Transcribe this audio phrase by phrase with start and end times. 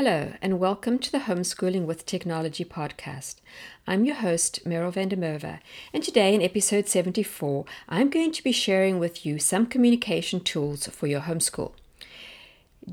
[0.00, 3.40] Hello, and welcome to the Homeschooling with Technology podcast.
[3.84, 5.58] I'm your host, Meryl van der Merwe,
[5.92, 10.86] and today in episode 74, I'm going to be sharing with you some communication tools
[10.86, 11.72] for your homeschool.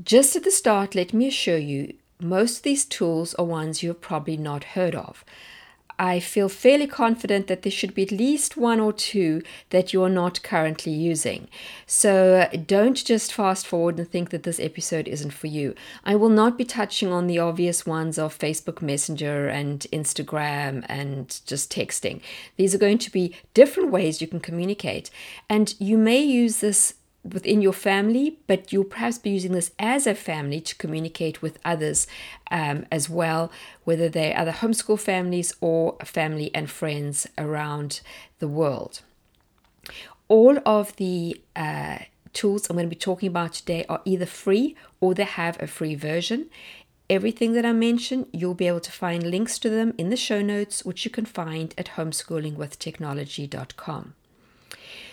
[0.02, 3.90] Just at the start, let me assure you, most of these tools are ones you
[3.90, 5.24] have probably not heard of.
[5.98, 10.08] I feel fairly confident that there should be at least one or two that you're
[10.08, 11.48] not currently using.
[11.86, 15.74] So don't just fast forward and think that this episode isn't for you.
[16.04, 21.40] I will not be touching on the obvious ones of Facebook Messenger and Instagram and
[21.46, 22.20] just texting.
[22.56, 25.10] These are going to be different ways you can communicate.
[25.48, 26.94] And you may use this
[27.32, 31.58] within your family, but you'll perhaps be using this as a family to communicate with
[31.64, 32.06] others
[32.50, 33.50] um, as well,
[33.84, 38.00] whether they're other homeschool families or family and friends around
[38.38, 39.02] the world.
[40.28, 41.98] All of the uh,
[42.32, 45.66] tools I'm going to be talking about today are either free or they have a
[45.66, 46.50] free version.
[47.08, 50.42] Everything that I mentioned, you'll be able to find links to them in the show
[50.42, 54.14] notes, which you can find at homeschoolingwithtechnology.com.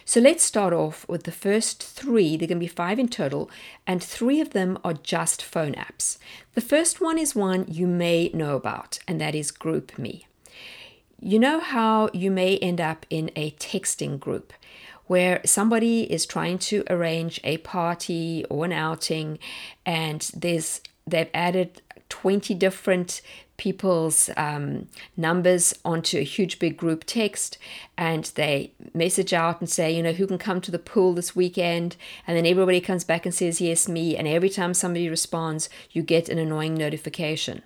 [0.06, 2.36] So let's start off with the first three.
[2.36, 3.50] There are going to be five in total,
[3.88, 6.18] and three of them are just phone apps.
[6.56, 10.26] The first one is one you may know about, and that is GroupMe.
[11.22, 14.52] You know how you may end up in a texting group
[15.08, 19.40] where somebody is trying to arrange a party or an outing,
[19.86, 23.22] and there's they've added 20 different
[23.58, 27.58] people's um, numbers onto a huge big group text
[27.98, 31.36] and they message out and say, you know, who can come to the pool this
[31.36, 31.96] weekend?
[32.26, 34.18] And then everybody comes back and says, yes, me.
[34.18, 37.62] And every time somebody responds, you get an annoying notification.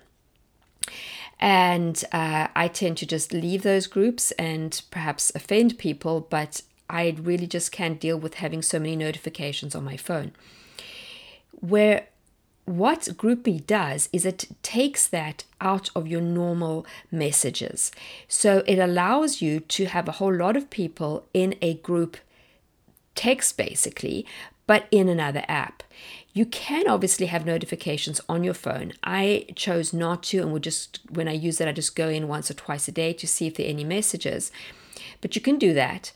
[1.40, 7.16] And uh, I tend to just leave those groups and perhaps offend people, but I
[7.20, 10.32] really just can't deal with having so many notifications on my phone.
[11.52, 12.08] Where
[12.68, 17.90] what GroupMe does is it takes that out of your normal messages.
[18.28, 22.18] So it allows you to have a whole lot of people in a group
[23.14, 24.26] text basically,
[24.66, 25.82] but in another app.
[26.34, 28.92] You can obviously have notifications on your phone.
[29.02, 32.28] I chose not to, and would just when I use it, I just go in
[32.28, 34.52] once or twice a day to see if there are any messages.
[35.20, 36.12] But you can do that.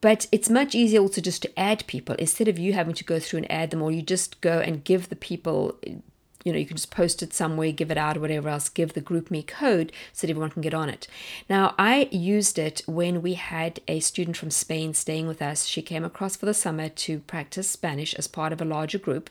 [0.00, 3.18] But it's much easier also just to add people instead of you having to go
[3.18, 6.66] through and add them, or you just go and give the people, you know, you
[6.66, 9.90] can just post it somewhere, give it out, or whatever else, give the GroupMe code
[10.12, 11.08] so that everyone can get on it.
[11.50, 15.66] Now, I used it when we had a student from Spain staying with us.
[15.66, 19.30] She came across for the summer to practice Spanish as part of a larger group.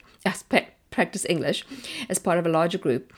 [0.98, 1.64] Practice English
[2.10, 3.14] as part of a larger group.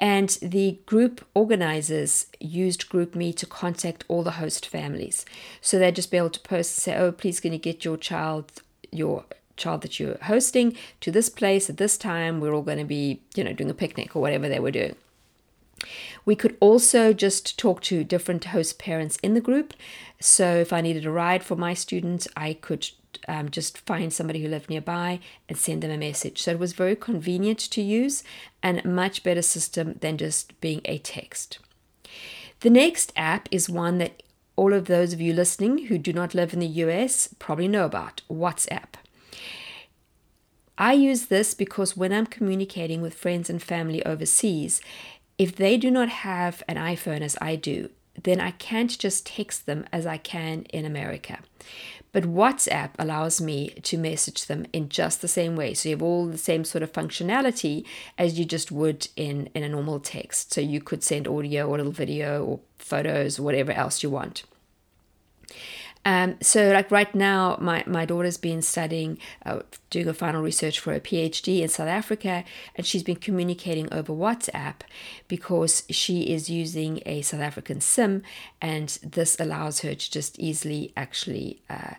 [0.00, 5.26] And the group organizers used GroupMe to contact all the host families.
[5.60, 7.98] So they'd just be able to post, and say, oh, please can you get your
[7.98, 9.24] child, your
[9.58, 12.40] child that you're hosting to this place at this time.
[12.40, 14.96] We're all going to be, you know, doing a picnic or whatever they were doing.
[16.24, 19.74] We could also just talk to different host parents in the group.
[20.18, 22.88] So if I needed a ride for my students, I could
[23.26, 26.42] um, just find somebody who lived nearby and send them a message.
[26.42, 28.22] So it was very convenient to use
[28.62, 31.58] and a much better system than just being a text.
[32.60, 34.22] The next app is one that
[34.56, 37.84] all of those of you listening who do not live in the US probably know
[37.84, 38.94] about WhatsApp.
[40.76, 44.80] I use this because when I'm communicating with friends and family overseas,
[45.36, 47.90] if they do not have an iPhone as I do,
[48.22, 51.38] then I can't just text them as I can in America.
[52.18, 55.72] But WhatsApp allows me to message them in just the same way.
[55.72, 57.84] So you have all the same sort of functionality
[58.18, 60.52] as you just would in, in a normal text.
[60.52, 64.10] So you could send audio or a little video or photos or whatever else you
[64.10, 64.42] want.
[66.04, 69.60] Um, so, like right now, my, my daughter's been studying, uh,
[69.90, 72.44] doing a final research for her PhD in South Africa,
[72.76, 74.76] and she's been communicating over WhatsApp
[75.26, 78.22] because she is using a South African SIM,
[78.60, 81.94] and this allows her to just easily actually uh,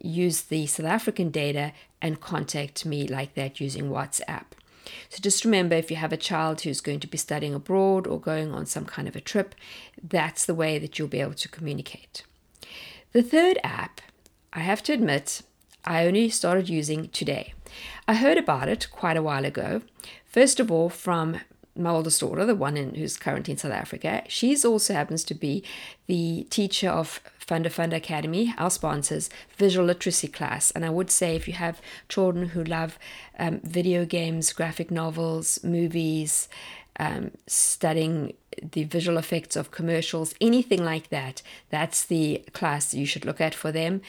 [0.00, 4.44] use the South African data and contact me like that using WhatsApp.
[5.08, 8.20] So just remember if you have a child who's going to be studying abroad or
[8.20, 9.54] going on some kind of a trip,
[10.02, 12.24] that's the way that you'll be able to communicate.
[13.14, 14.00] The third app,
[14.52, 15.42] I have to admit,
[15.84, 17.54] I only started using today.
[18.08, 19.82] I heard about it quite a while ago.
[20.26, 21.38] First of all, from
[21.76, 25.34] my oldest daughter, the one in, who's currently in South Africa, she's also happens to
[25.34, 25.62] be
[26.08, 30.72] the teacher of Funda Funda Academy, our sponsors, visual literacy class.
[30.72, 32.98] And I would say if you have children who love
[33.38, 36.48] um, video games, graphic novels, movies,
[36.98, 43.24] um, studying the visual effects of commercials, anything like that, that's the class you should
[43.24, 44.00] look at for them.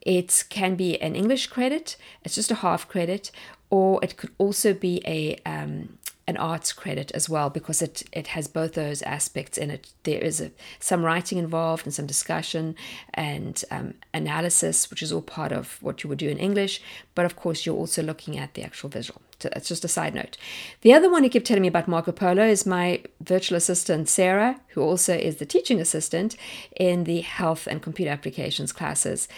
[0.00, 3.30] It can be an English credit, it's just a half credit,
[3.68, 8.28] or it could also be a um, an arts credit as well because it it
[8.28, 9.92] has both those aspects in it.
[10.04, 12.76] There is a, some writing involved and some discussion
[13.14, 16.80] and um, analysis, which is all part of what you would do in English.
[17.14, 19.20] But of course, you're also looking at the actual visual.
[19.48, 20.36] That's just a side note.
[20.82, 24.60] The other one who kept telling me about Marco Polo is my virtual assistant Sarah,
[24.68, 26.36] who also is the teaching assistant
[26.76, 29.28] in the health and computer applications classes.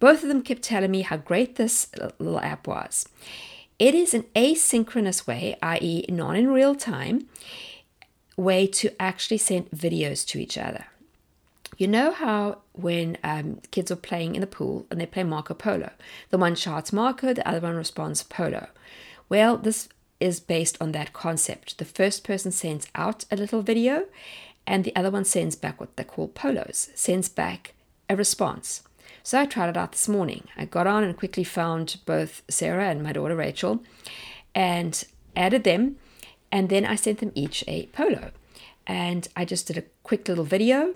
[0.00, 1.88] Both of them kept telling me how great this
[2.18, 3.08] little app was.
[3.78, 7.28] It is an asynchronous way, i.e., not in real time,
[8.36, 10.86] way to actually send videos to each other.
[11.78, 15.54] You know how when um, kids are playing in the pool and they play Marco
[15.54, 15.90] Polo,
[16.30, 18.68] the one shouts Marco, the other one responds Polo.
[19.32, 19.88] Well, this
[20.20, 21.78] is based on that concept.
[21.78, 24.04] The first person sends out a little video,
[24.66, 27.72] and the other one sends back what they call polos, sends back
[28.10, 28.82] a response.
[29.22, 30.48] So I tried it out this morning.
[30.54, 33.82] I got on and quickly found both Sarah and my daughter Rachel
[34.54, 35.02] and
[35.34, 35.96] added them.
[36.52, 38.32] And then I sent them each a polo.
[38.86, 40.94] And I just did a quick little video.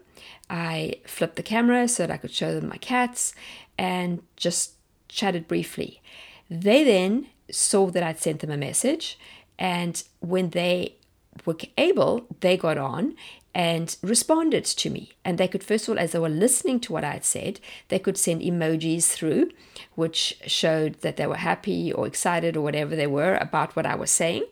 [0.51, 3.35] I flipped the camera so that I could show them my cats
[3.79, 4.75] and just
[5.09, 6.03] chatted briefly.
[6.51, 9.19] They then saw that I'd sent them a message.
[9.59, 10.97] And when they
[11.45, 13.15] were able, they got on
[13.55, 15.13] and responded to me.
[15.25, 17.59] And they could, first of all, as they were listening to what I had said,
[17.89, 19.51] they could send emojis through,
[19.95, 23.95] which showed that they were happy or excited or whatever they were about what I
[23.95, 24.45] was saying.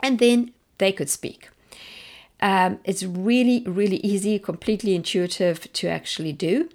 [0.00, 1.50] And then they could speak.
[2.40, 6.68] Um, it's really, really easy, completely intuitive to actually do.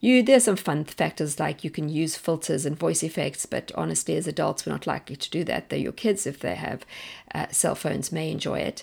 [0.00, 4.16] You there's some fun factors like you can use filters and voice effects, but honestly,
[4.16, 5.68] as adults, we're not likely to do that.
[5.68, 6.86] Though your kids, if they have
[7.34, 8.82] uh, cell phones, may enjoy it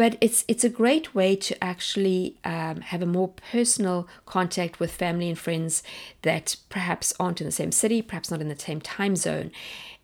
[0.00, 4.90] but it's it's a great way to actually um, have a more personal contact with
[4.90, 5.82] family and friends
[6.22, 9.50] that perhaps aren't in the same city, perhaps not in the same time zone,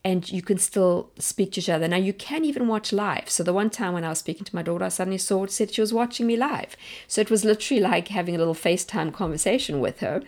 [0.07, 1.89] and you can still speak to each other.
[1.89, 3.29] Now you can even watch live.
[3.29, 5.51] So the one time when I was speaking to my daughter, I suddenly saw it
[5.51, 6.77] said she was watching me live.
[7.09, 10.23] So it was literally like having a little FaceTime conversation with her.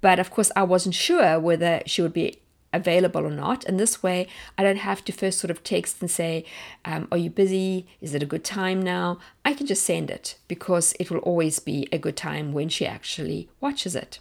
[0.00, 2.40] But of course, I wasn't sure whether she would be
[2.72, 3.64] available or not.
[3.66, 4.26] And this way,
[4.58, 6.44] I don't have to first sort of text and say,
[6.84, 7.86] um, Are you busy?
[8.00, 9.20] Is it a good time now?
[9.44, 12.84] I can just send it because it will always be a good time when she
[12.84, 14.18] actually watches it.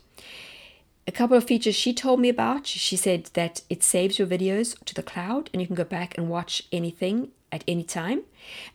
[1.08, 2.66] A couple of features she told me about.
[2.66, 6.18] She said that it saves your videos to the cloud and you can go back
[6.18, 8.24] and watch anything at any time.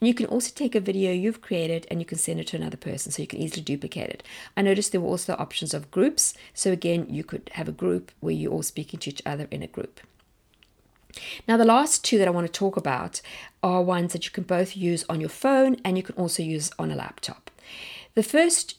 [0.00, 2.56] And you can also take a video you've created and you can send it to
[2.56, 4.23] another person so you can easily duplicate it.
[4.56, 6.35] I noticed there were also options of groups.
[6.55, 9.65] So again, you could have a group where you're all speaking to each other in
[9.65, 10.00] a group.
[11.49, 13.21] Now, the last two that I want to talk about
[13.65, 16.71] are ones that you can both use on your phone and you can also use
[16.79, 17.50] on a laptop.
[18.15, 18.76] The first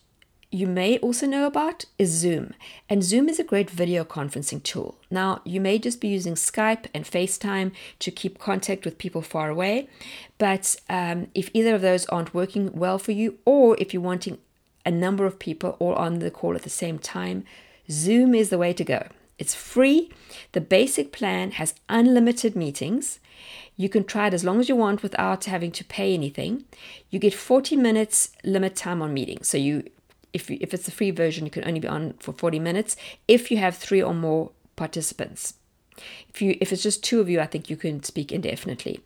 [0.51, 2.53] you may also know about is Zoom.
[2.89, 4.97] And Zoom is a great video conferencing tool.
[5.09, 9.49] Now, you may just be using Skype and FaceTime to keep contact with people far
[9.49, 9.87] away.
[10.37, 14.39] But um, if either of those aren't working well for you, or if you're wanting
[14.85, 17.45] a number of people all on the call at the same time,
[17.89, 19.07] Zoom is the way to go.
[19.39, 20.11] It's free.
[20.51, 23.19] The basic plan has unlimited meetings.
[23.77, 26.65] You can try it as long as you want without having to pay anything.
[27.09, 29.47] You get 40 minutes limit time on meetings.
[29.47, 29.85] So you
[30.33, 32.95] if, you, if it's the free version, you can only be on for 40 minutes
[33.27, 35.55] if you have three or more participants.
[36.29, 39.01] If you if it's just two of you, I think you can speak indefinitely.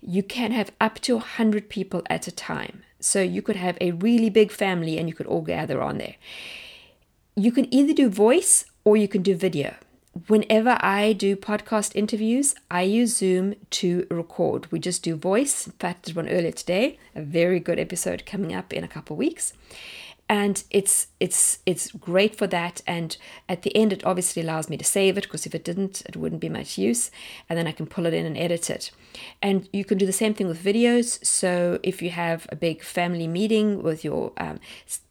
[0.00, 2.82] You can have up to 100 people at a time.
[2.98, 6.16] So you could have a really big family and you could all gather on there.
[7.36, 9.74] You can either do voice or you can do video.
[10.26, 14.70] Whenever I do podcast interviews, I use Zoom to record.
[14.72, 15.66] We just do voice.
[15.66, 19.16] In fact, there's one earlier today, a very good episode coming up in a couple
[19.16, 19.52] weeks
[20.30, 22.82] and it's it's it's great for that.
[22.86, 23.16] And
[23.48, 26.16] at the end it obviously allows me to save it because if it didn't it
[26.16, 27.10] wouldn't be much use.
[27.48, 28.92] And then I can pull it in and edit it.
[29.42, 31.22] And you can do the same thing with videos.
[31.24, 34.60] So if you have a big family meeting with your um,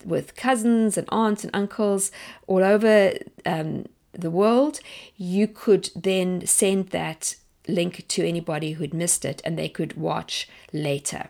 [0.06, 2.14] with cousins and aunts and uncles
[2.48, 3.12] all over
[3.46, 4.80] um, the world
[5.18, 7.36] you could then send that
[7.68, 11.30] link to anybody who'd missed it and they could watch later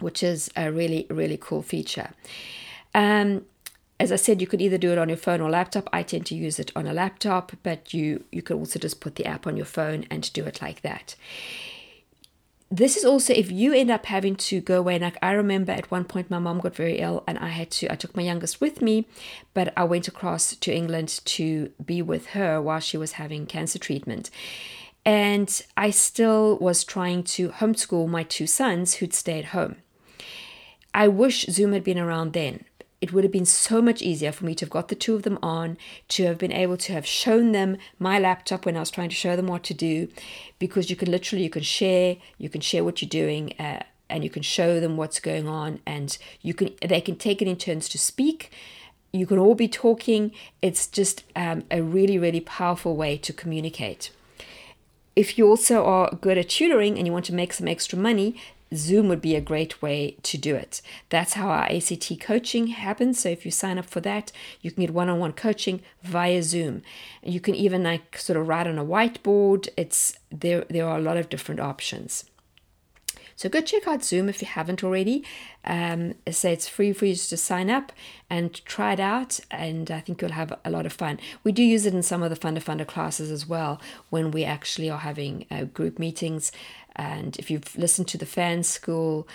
[0.00, 2.10] which is a really really cool feature
[2.96, 3.44] um,
[4.00, 5.88] as I said, you could either do it on your phone or laptop.
[5.92, 9.14] I tend to use it on a laptop, but you you could also just put
[9.14, 11.14] the app on your phone and do it like that.
[12.70, 15.88] this is also if you end up having to go away like i remember at
[15.90, 18.60] one point my mom got very ill and i had to i took my youngest
[18.60, 19.06] with me
[19.54, 23.78] but i went across to england to be with her while she was having cancer
[23.78, 24.30] treatment
[25.04, 29.76] and i still was trying to homeschool my two sons who'd stayed home
[30.92, 32.64] i wish zoom had been around then
[33.00, 35.22] it would have been so much easier for me to have got the two of
[35.22, 35.76] them on,
[36.08, 39.14] to have been able to have shown them my laptop when I was trying to
[39.14, 40.08] show them what to do,
[40.58, 44.24] because you can literally you can share, you can share what you're doing, uh, and
[44.24, 47.56] you can show them what's going on, and you can they can take it in
[47.56, 48.50] turns to speak.
[49.12, 50.32] You can all be talking.
[50.62, 54.10] It's just um, a really really powerful way to communicate.
[55.14, 58.36] If you also are good at tutoring and you want to make some extra money,
[58.74, 60.82] Zoom would be a great way to do it.
[61.08, 63.20] That's how our ACT coaching happens.
[63.20, 66.82] So if you sign up for that, you can get one-on-one coaching via Zoom.
[67.22, 69.68] You can even like sort of write on a whiteboard.
[69.76, 72.24] It's there there are a lot of different options.
[73.36, 75.22] So go check out Zoom if you haven't already.
[75.64, 77.92] Um, say it's free for you to sign up
[78.30, 81.20] and try it out, and I think you'll have a lot of fun.
[81.44, 84.44] We do use it in some of the Funda Funda classes as well when we
[84.44, 86.50] actually are having uh, group meetings.
[86.96, 89.28] And if you've listened to the Fan School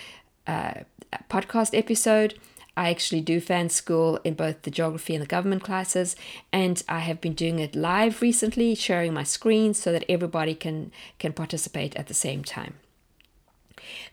[0.47, 0.81] uh,
[1.29, 2.39] podcast episode,
[2.75, 6.15] I actually do fan school in both the geography and the government classes,
[6.51, 10.91] and I have been doing it live recently, sharing my screen so that everybody can
[11.19, 12.75] can participate at the same time.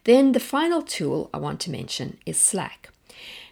[0.05, 2.91] Then the final tool I want to mention is Slack.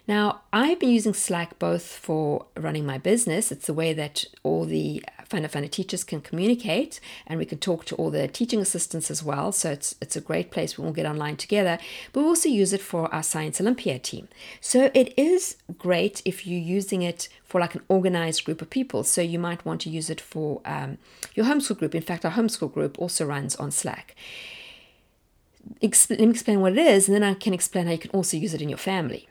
[0.07, 3.51] Now, I've been using Slack both for running my business.
[3.51, 7.83] It's the way that all the Funda Funda teachers can communicate and we can talk
[7.85, 9.51] to all the teaching assistants as well.
[9.51, 10.77] So it's, it's a great place.
[10.77, 11.77] We all get online together.
[12.13, 14.29] But we also use it for our Science Olympiad team.
[14.61, 19.03] So it is great if you're using it for like an organized group of people.
[19.03, 20.99] So you might want to use it for um,
[21.35, 21.93] your homeschool group.
[21.93, 24.15] In fact, our homeschool group also runs on Slack
[25.81, 28.37] let me explain what it is, and then I can explain how you can also
[28.37, 29.27] use it in your family.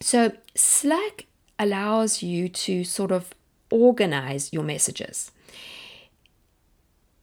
[0.00, 1.26] So, Slack
[1.58, 3.34] allows you to sort of
[3.70, 5.30] organize your messages.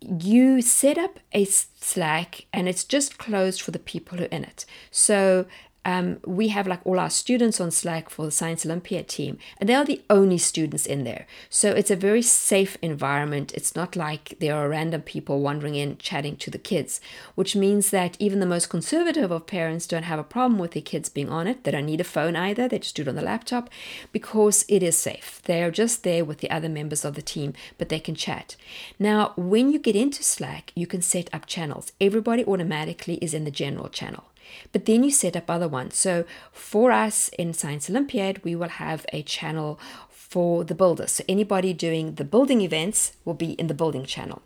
[0.02, 4.44] You set up a Slack and it's just closed for the people who are in
[4.44, 4.66] it.
[4.92, 5.46] So
[5.86, 9.68] um, we have like all our students on Slack for the Science Olympiad team, and
[9.68, 11.28] they are the only students in there.
[11.50, 13.54] So it's a very safe environment.
[13.54, 17.02] It's not like there are random people wandering in chatting to the kids,
[17.36, 20.82] which means that even the most conservative of parents don't have a problem with their
[20.82, 21.64] kids being on it.
[21.64, 23.70] They don't need a phone either, they just do it on the laptop
[24.12, 25.42] because it is safe.
[25.44, 28.56] They are just there with the other members of the team, but they can chat.
[29.00, 31.92] Now, when you get into Slack, you can set up channels.
[32.00, 34.26] Everybody automatically is in the general channel.
[34.72, 35.96] But then you set up other ones.
[35.96, 39.80] So for us in Science Olympiad, we will have a channel
[40.10, 41.12] for the builders.
[41.12, 44.42] So anybody doing the building events will be in the building channel.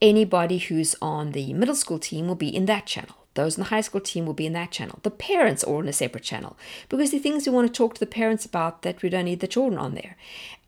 [0.00, 3.16] Anybody who's on the middle school team will be in that channel.
[3.38, 4.98] Those in the high school team will be in that channel.
[5.04, 6.56] The parents are in a separate channel
[6.88, 9.38] because the things we want to talk to the parents about that we don't need
[9.38, 10.16] the children on there.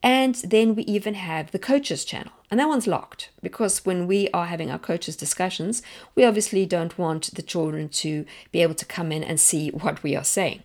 [0.04, 2.30] And then we even have the coaches channel.
[2.48, 5.82] And that one's locked because when we are having our coaches discussions,
[6.14, 10.04] we obviously don't want the children to be able to come in and see what
[10.04, 10.62] we are saying.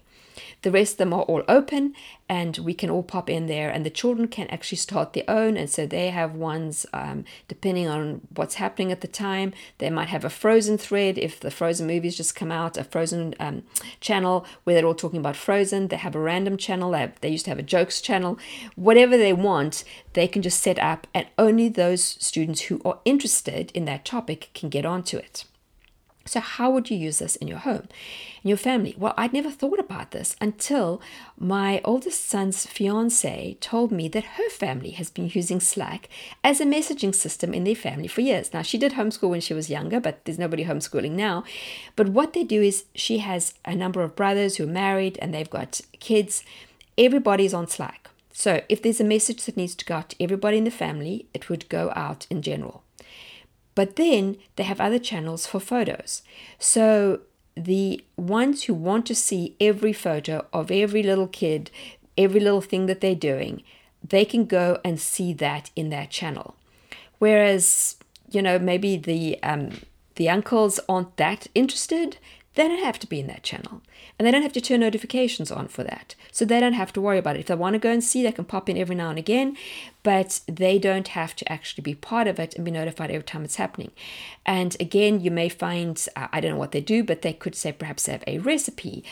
[0.65, 1.93] The rest of them are all open
[2.27, 5.57] and we can all pop in there and the children can actually start their own.
[5.57, 9.53] And so they have ones um, depending on what's happening at the time.
[9.77, 11.19] They might have a frozen thread.
[11.19, 13.61] If the frozen movies just come out a frozen um,
[13.99, 16.89] channel where they're all talking about frozen they have a random channel.
[16.89, 18.39] They, have, they used to have a jokes channel.
[18.73, 23.69] Whatever they want they can just set up and only those students who are interested
[23.75, 25.45] in that topic can get onto it
[26.27, 27.87] so, how would you use this in your home,
[28.43, 28.95] in your family?
[28.97, 30.99] Well, I'd never thought about this until
[31.37, 36.09] my oldest son's fiance told me that her family has been using Slack
[36.43, 38.51] as a messaging system in their family for years.
[38.53, 41.43] Now, she did homeschool when she was younger, but there's nobody homeschooling now.
[41.95, 45.31] But what they do is she has a number of brothers who are married and
[45.31, 46.43] they've got kids.
[46.97, 48.09] Everybody's on Slack.
[48.33, 51.27] So, if there's a message that needs to go out to everybody in the family,
[51.35, 52.84] it would go out in general.
[53.75, 56.23] But then they have other channels for photos.
[56.57, 57.21] So
[57.55, 61.71] the ones who want to see every photo of every little kid,
[62.17, 63.63] every little thing that they're doing,
[64.07, 66.55] they can go and see that in that channel.
[67.19, 67.97] Whereas,
[68.31, 69.81] you know, maybe the um,
[70.15, 72.17] the uncles aren't that interested,
[72.55, 73.81] they don't have to be in that channel.
[74.17, 76.15] And they don't have to turn notifications on for that.
[76.31, 77.41] So they don't have to worry about it.
[77.41, 79.57] If they want to go and see, they can pop in every now and again.
[80.05, 83.43] but they don't have to actually be part of it and be notified every time
[83.43, 83.89] it's happening.
[84.45, 87.55] And again, you may find, uh, I don't know what they do, but they could
[87.55, 89.03] say perhaps have a recipe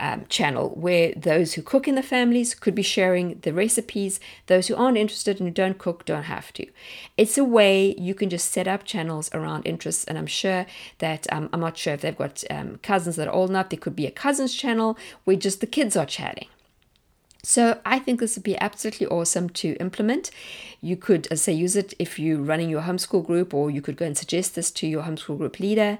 [0.00, 4.18] um, channel where those who cook in the families could be sharing the recipes.
[4.46, 6.66] Those who aren't interested and who don't cook don't have to.
[7.16, 10.66] It's a way you can just set up channels around interests, and I'm sure
[10.98, 13.68] that um, I'm not sure if they've got um, cousins that are old enough.
[13.68, 16.48] There could be a cousins channel where just the kids are chatting.
[17.42, 20.30] So I think this would be absolutely awesome to implement.
[20.82, 24.06] You could, say, use it if you're running your homeschool group, or you could go
[24.06, 25.96] and suggest this to your homeschool group leader.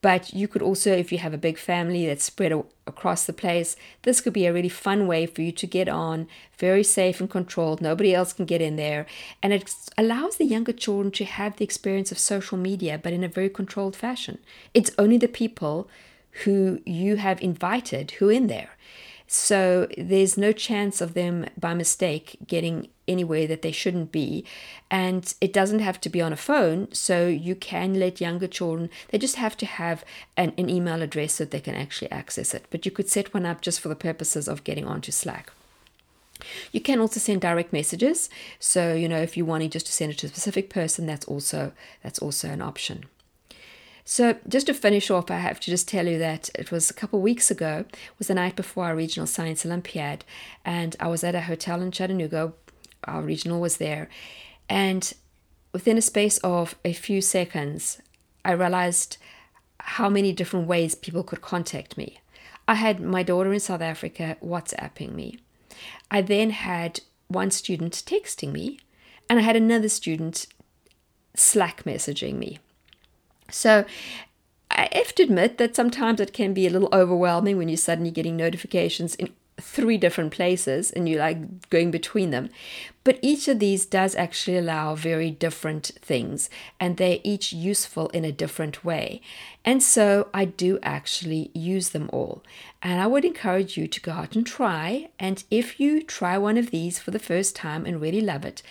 [0.00, 2.52] But you could also, if you have a big family that's spread
[2.86, 6.28] across the place, this could be a really fun way for you to get on,
[6.56, 7.80] very safe and controlled.
[7.80, 9.06] Nobody else can get in there.
[9.42, 13.24] And it allows the younger children to have the experience of social media, but in
[13.24, 14.38] a very controlled fashion.
[14.72, 15.88] It's only the people
[16.44, 18.76] who you have invited who are in there.
[19.30, 24.42] So there's no chance of them by mistake getting anywhere that they shouldn't be.
[24.90, 28.88] And it doesn't have to be on a phone, so you can let younger children,
[29.10, 30.02] they just have to have
[30.38, 32.64] an, an email address so that they can actually access it.
[32.70, 35.52] But you could set one up just for the purposes of getting onto Slack.
[36.72, 38.30] You can also send direct messages.
[38.58, 41.26] So, you know, if you're wanting just to send it to a specific person, that's
[41.26, 43.04] also that's also an option.
[44.10, 46.94] So, just to finish off, I have to just tell you that it was a
[46.94, 47.84] couple of weeks ago,
[48.16, 50.24] was the night before our regional science Olympiad,
[50.64, 52.54] and I was at a hotel in Chattanooga.
[53.04, 54.08] Our regional was there,
[54.66, 55.12] and
[55.74, 58.00] within a space of a few seconds,
[58.46, 59.18] I realized
[59.78, 62.18] how many different ways people could contact me.
[62.66, 65.38] I had my daughter in South Africa WhatsApping me.
[66.10, 68.80] I then had one student texting me,
[69.28, 70.46] and I had another student
[71.34, 72.58] Slack messaging me.
[73.50, 73.84] So
[74.70, 78.10] I have to admit that sometimes it can be a little overwhelming when you're suddenly
[78.10, 82.48] getting notifications in three different places and you're like going between them.
[83.02, 88.24] But each of these does actually allow very different things and they're each useful in
[88.24, 89.20] a different way.
[89.64, 92.42] And so I do actually use them all.
[92.82, 95.08] And I would encourage you to go out and try.
[95.18, 98.62] And if you try one of these for the first time and really love it,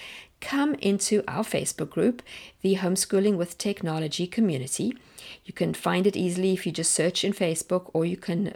[0.42, 2.22] come into our Facebook group,
[2.62, 4.98] the Homeschooling with Technology community.
[5.46, 8.54] You can find it easily if you just search in Facebook or you can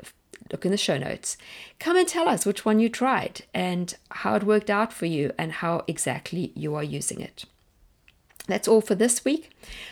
[0.51, 1.37] look in the show notes.
[1.79, 5.31] Come and tell us which one you tried and how it worked out for you
[5.37, 7.45] and how exactly you are using it.
[8.51, 9.49] That's all for this week.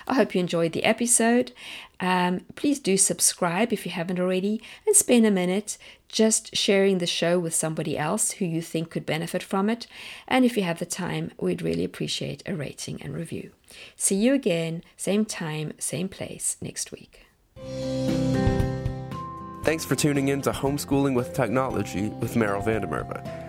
[0.08, 1.54] I hope you enjoyed the episode.
[2.00, 5.78] Um, please do subscribe if you haven't already and spend a minute
[6.10, 9.88] just sharing the show with somebody else who you think could benefit from it.
[10.28, 13.52] And if you have the time, we'd really appreciate a rating and review.
[13.96, 17.26] See you again, same time, same place next week.
[19.64, 23.49] Thanks for tuning in to Homeschooling with Technology with Meryl van der Merwe.